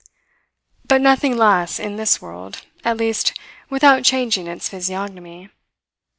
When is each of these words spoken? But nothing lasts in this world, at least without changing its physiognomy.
But 0.83 0.99
nothing 0.99 1.37
lasts 1.37 1.77
in 1.79 1.95
this 1.95 2.19
world, 2.19 2.63
at 2.83 2.97
least 2.97 3.37
without 3.69 4.03
changing 4.03 4.47
its 4.47 4.67
physiognomy. 4.67 5.51